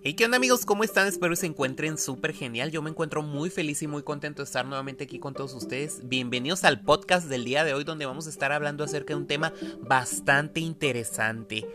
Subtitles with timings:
[0.00, 0.64] Hey, ¿qué onda amigos?
[0.64, 1.08] ¿Cómo están?
[1.08, 2.70] Espero que se encuentren súper genial.
[2.70, 6.02] Yo me encuentro muy feliz y muy contento de estar nuevamente aquí con todos ustedes.
[6.04, 9.26] Bienvenidos al podcast del día de hoy donde vamos a estar hablando acerca de un
[9.26, 11.66] tema bastante interesante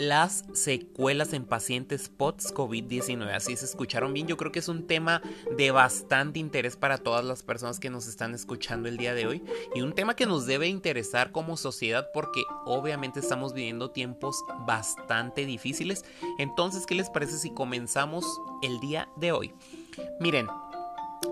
[0.00, 3.34] las secuelas en pacientes post-COVID-19.
[3.34, 4.26] Así se escucharon bien.
[4.26, 5.20] Yo creo que es un tema
[5.56, 9.42] de bastante interés para todas las personas que nos están escuchando el día de hoy.
[9.74, 15.44] Y un tema que nos debe interesar como sociedad porque obviamente estamos viviendo tiempos bastante
[15.44, 16.04] difíciles.
[16.38, 18.24] Entonces, ¿qué les parece si comenzamos
[18.62, 19.52] el día de hoy?
[20.18, 20.48] Miren,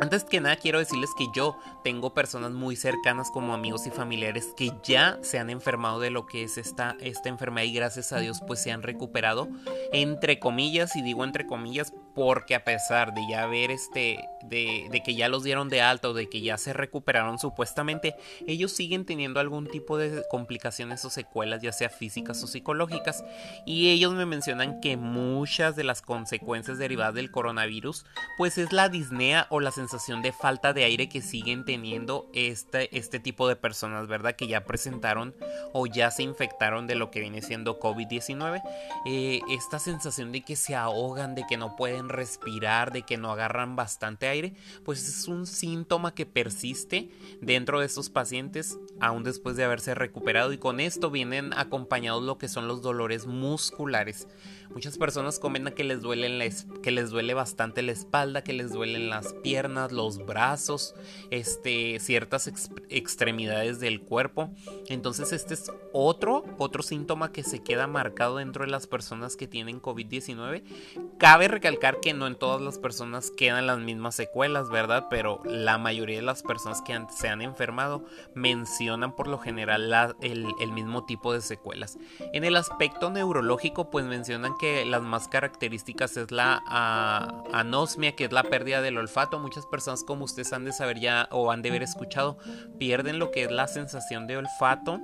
[0.00, 4.52] antes que nada quiero decirles que yo tengo personas muy cercanas como amigos y familiares
[4.56, 8.18] que ya se han enfermado de lo que es esta, esta enfermedad y gracias a
[8.18, 9.48] Dios pues se han recuperado
[9.92, 15.02] entre comillas y digo entre comillas porque a pesar de ya ver este de, de,
[15.04, 18.16] que ya los dieron de alta o de que ya se recuperaron supuestamente
[18.48, 23.22] ellos siguen teniendo algún tipo de complicaciones o secuelas ya sea físicas o psicológicas
[23.66, 28.04] y ellos me mencionan que muchas de las consecuencias derivadas del coronavirus
[28.36, 32.96] pues es la disnea o la sensación de falta de aire que siguen teniendo este,
[32.96, 34.34] este tipo de personas, ¿verdad?
[34.34, 35.34] Que ya presentaron
[35.72, 38.62] o ya se infectaron de lo que viene siendo COVID-19.
[39.06, 43.30] Eh, esta sensación de que se ahogan, de que no pueden respirar, de que no
[43.30, 49.56] agarran bastante aire, pues es un síntoma que persiste dentro de estos pacientes aún después
[49.56, 54.26] de haberse recuperado y con esto vienen acompañados lo que son los dolores musculares.
[54.70, 59.08] Muchas personas comentan que les, duele que les duele bastante la espalda, que les duelen
[59.08, 60.94] las piernas, los brazos,
[61.30, 62.50] este, ciertas
[62.90, 64.50] extremidades del cuerpo.
[64.88, 69.46] Entonces este es otro, otro síntoma que se queda marcado dentro de las personas que
[69.48, 70.62] tienen COVID-19.
[71.18, 75.06] Cabe recalcar que no en todas las personas quedan las mismas secuelas, ¿verdad?
[75.10, 78.04] Pero la mayoría de las personas que se han enfermado
[78.34, 81.98] mencionan por lo general el, el mismo tipo de secuelas.
[82.32, 86.62] En el aspecto neurológico, pues mencionan que las más características es la
[87.52, 89.38] anosmia, que es la pérdida del olfato.
[89.38, 92.38] Muchas personas, como ustedes han de saber ya o han de haber escuchado,
[92.78, 95.00] pierden lo que es la sensación de olfato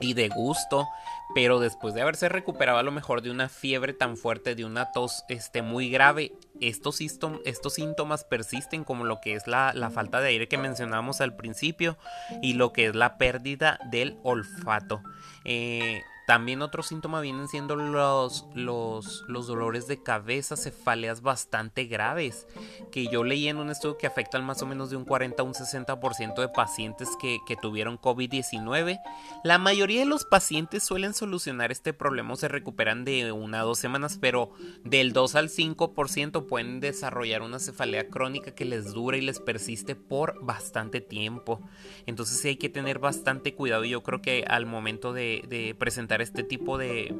[0.00, 0.86] y de gusto,
[1.34, 4.92] pero después de haberse recuperado a lo mejor de una fiebre tan fuerte, de una
[4.92, 10.20] tos este, muy grave, estos, estos síntomas persisten como lo que es la, la, falta
[10.20, 11.98] de aire que mencionamos al principio
[12.42, 15.02] y lo que es la pérdida del olfato.
[15.44, 22.46] Eh, también otro síntoma vienen siendo los, los, los, dolores de cabeza, cefaleas bastante graves,
[22.92, 25.46] que yo leí en un estudio que afectan más o menos de un 40 a
[25.46, 29.00] un 60% de pacientes que, que tuvieron COVID-19.
[29.42, 33.64] La mayoría de los pacientes suelen solucionar este problema o se recuperan de una a
[33.64, 34.52] dos semanas, pero
[34.84, 39.96] del 2 al 5% pueden desarrollar una cefalea crónica que les dura y les persiste
[39.96, 41.62] por bastante tiempo.
[42.04, 45.74] Entonces sí hay que tener bastante cuidado y yo creo que al momento de, de
[45.74, 47.14] presentar este tipo de,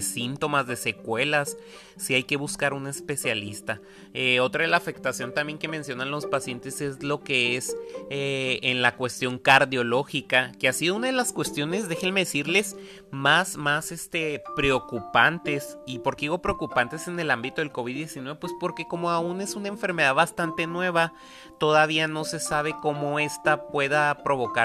[0.00, 1.56] síntomas, de secuelas,
[1.96, 3.80] si hay que buscar un especialista.
[4.12, 7.76] Eh, otra de la afectación también que mencionan los pacientes es lo que es
[8.10, 12.76] eh, en la cuestión cardiológica, que ha sido una de las cuestiones, déjenme decirles,
[13.10, 15.78] más, más este, preocupantes.
[15.86, 18.38] ¿Y por qué digo preocupantes en el ámbito del COVID-19?
[18.38, 21.12] Pues porque como aún es una enfermedad bastante nueva,
[21.58, 24.64] todavía no se sabe cómo esta pueda provocar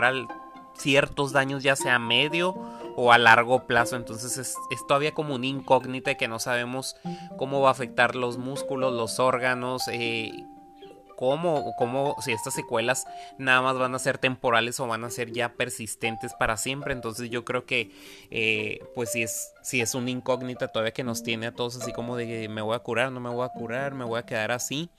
[0.80, 2.56] ciertos daños ya sea medio
[3.00, 3.96] o a largo plazo.
[3.96, 4.56] Entonces es,
[4.88, 6.98] todavía como una incógnita que no sabemos
[7.38, 10.46] cómo va a afectar los músculos, los órganos, eh,
[11.16, 13.06] cómo, cómo, si estas secuelas
[13.38, 16.92] nada más van a ser temporales o van a ser ya persistentes para siempre.
[16.92, 17.90] Entonces yo creo que
[18.32, 21.94] eh, pues si es, si es una incógnita todavía que nos tiene a todos así
[21.94, 24.52] como de me voy a curar, no me voy a curar, me voy a quedar
[24.52, 24.90] así.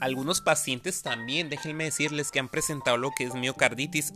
[0.00, 4.12] Algunos pacientes también, déjenme decirles que han presentado lo que es miocarditis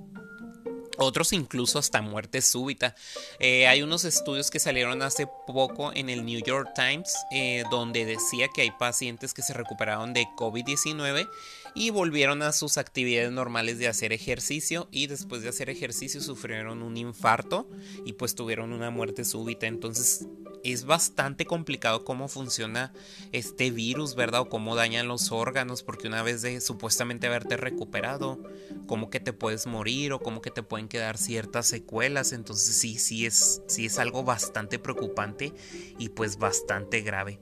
[0.98, 2.94] otros incluso hasta muerte súbita.
[3.38, 8.04] Eh, hay unos estudios que salieron hace poco en el New York Times eh, donde
[8.04, 11.28] decía que hay pacientes que se recuperaron de COVID-19
[11.74, 16.82] y volvieron a sus actividades normales de hacer ejercicio y después de hacer ejercicio sufrieron
[16.82, 17.68] un infarto
[18.04, 19.66] y pues tuvieron una muerte súbita.
[19.66, 20.26] Entonces
[20.64, 22.92] es bastante complicado cómo funciona
[23.32, 24.42] este virus, ¿verdad?
[24.42, 28.40] O cómo dañan los órganos, porque una vez de supuestamente haberte recuperado,
[28.86, 32.32] como que te puedes morir o como que te pueden quedar ciertas secuelas.
[32.32, 35.52] Entonces sí, sí es, sí es algo bastante preocupante
[35.98, 37.40] y pues bastante grave.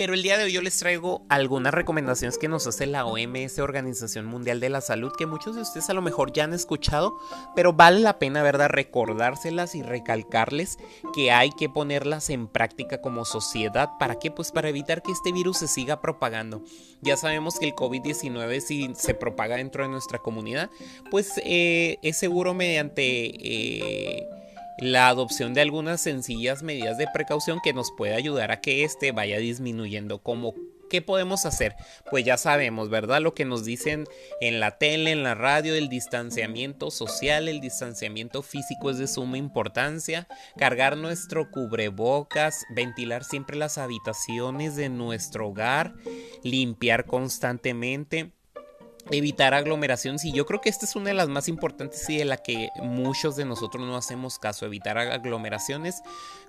[0.00, 3.58] Pero el día de hoy yo les traigo algunas recomendaciones que nos hace la OMS,
[3.58, 7.18] Organización Mundial de la Salud, que muchos de ustedes a lo mejor ya han escuchado,
[7.54, 10.78] pero vale la pena, ¿verdad?, recordárselas y recalcarles
[11.12, 13.90] que hay que ponerlas en práctica como sociedad.
[13.98, 14.30] ¿Para qué?
[14.30, 16.62] Pues para evitar que este virus se siga propagando.
[17.00, 20.70] Ya sabemos que el COVID-19 si se propaga dentro de nuestra comunidad,
[21.10, 23.02] pues eh, es seguro mediante...
[23.02, 24.28] Eh,
[24.80, 29.12] la adopción de algunas sencillas medidas de precaución que nos puede ayudar a que este
[29.12, 30.54] vaya disminuyendo como
[30.90, 31.76] ¿Qué podemos hacer?
[32.10, 33.22] Pues ya sabemos, ¿verdad?
[33.22, 34.08] Lo que nos dicen
[34.40, 39.38] en la tele, en la radio, el distanciamiento social, el distanciamiento físico es de suma
[39.38, 40.26] importancia.
[40.58, 45.94] Cargar nuestro cubrebocas, ventilar siempre las habitaciones de nuestro hogar,
[46.42, 48.32] limpiar constantemente
[49.10, 52.24] evitar aglomeraciones y yo creo que esta es una de las más importantes y de
[52.24, 56.02] la que muchos de nosotros no hacemos caso, evitar aglomeraciones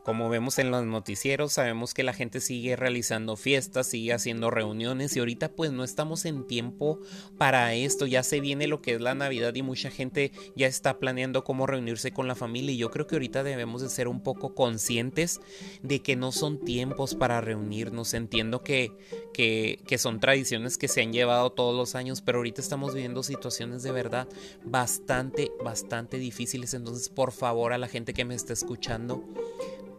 [0.03, 5.15] como vemos en los noticieros, sabemos que la gente sigue realizando fiestas, sigue haciendo reuniones
[5.15, 6.99] y ahorita pues no estamos en tiempo
[7.37, 8.07] para esto.
[8.07, 11.67] Ya se viene lo que es la Navidad y mucha gente ya está planeando cómo
[11.67, 15.39] reunirse con la familia y yo creo que ahorita debemos de ser un poco conscientes
[15.83, 18.13] de que no son tiempos para reunirnos.
[18.13, 18.91] Entiendo que,
[19.33, 23.23] que, que son tradiciones que se han llevado todos los años, pero ahorita estamos viviendo
[23.23, 24.27] situaciones de verdad
[24.63, 26.73] bastante, bastante difíciles.
[26.73, 29.23] Entonces, por favor, a la gente que me está escuchando,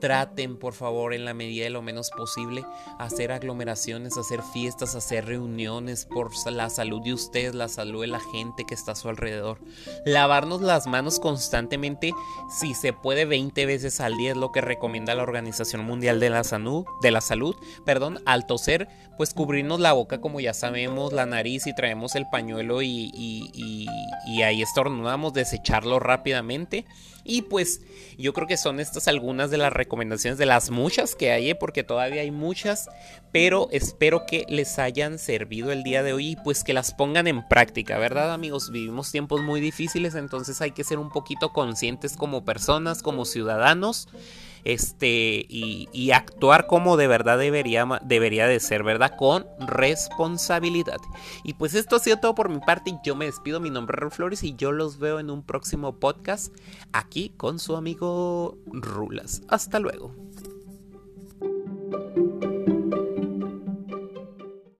[0.02, 2.64] traten por favor en la medida de lo menos posible
[2.98, 8.18] hacer aglomeraciones, hacer fiestas, hacer reuniones por la salud de ustedes, la salud de la
[8.18, 9.60] gente que está a su alrededor.
[10.04, 12.12] Lavarnos las manos constantemente,
[12.50, 16.30] si se puede 20 veces al día es lo que recomienda la Organización Mundial de
[16.30, 17.54] la Salud, de la Salud,
[17.86, 22.28] perdón, al toser, pues cubrirnos la boca como ya sabemos, la nariz y traemos el
[22.28, 23.86] pañuelo y, y,
[24.26, 26.86] y ahí estornudamos, desecharlo rápidamente.
[27.24, 27.82] Y pues
[28.18, 31.54] yo creo que son estas algunas de las recomendaciones de las muchas que hay, ¿eh?
[31.54, 32.88] porque todavía hay muchas,
[33.30, 37.26] pero espero que les hayan servido el día de hoy y pues que las pongan
[37.26, 38.70] en práctica, ¿verdad amigos?
[38.70, 44.08] Vivimos tiempos muy difíciles, entonces hay que ser un poquito conscientes como personas, como ciudadanos
[44.64, 49.16] este, y, actuar como de verdad debería, debería de ser, ¿verdad?
[49.16, 50.98] Con responsabilidad.
[51.42, 52.94] Y pues esto ha sido todo por mi parte.
[53.04, 53.60] Yo me despido.
[53.60, 56.54] Mi nombre es Raúl Flores y yo los veo en un próximo podcast
[56.92, 59.42] aquí con su amigo Rulas.
[59.48, 60.14] Hasta luego.